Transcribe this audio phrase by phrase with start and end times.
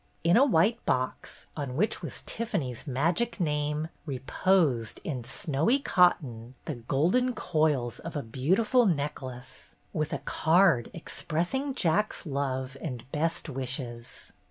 [0.23, 6.73] In a white box, on which was Tiffany's magic name, reposed, in snowy cotton, the
[6.73, 13.47] golden coils of a beautiful neck lace, with a card expressing Jack's love and best
[13.47, 14.33] wishes